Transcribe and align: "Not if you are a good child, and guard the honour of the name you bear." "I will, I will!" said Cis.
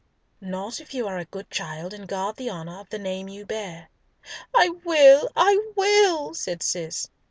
"Not 0.41 0.79
if 0.79 0.95
you 0.95 1.07
are 1.07 1.19
a 1.19 1.25
good 1.25 1.51
child, 1.51 1.93
and 1.93 2.07
guard 2.07 2.37
the 2.37 2.49
honour 2.49 2.79
of 2.79 2.89
the 2.89 2.97
name 2.97 3.27
you 3.29 3.45
bear." 3.45 3.89
"I 4.51 4.69
will, 4.83 5.29
I 5.35 5.59
will!" 5.75 6.33
said 6.33 6.63
Cis. 6.63 7.07